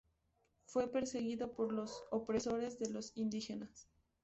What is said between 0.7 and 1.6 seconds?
perseguido